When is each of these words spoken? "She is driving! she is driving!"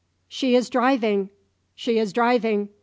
"She 0.27 0.55
is 0.55 0.67
driving! 0.71 1.29
she 1.75 1.99
is 1.99 2.11
driving!" 2.11 2.69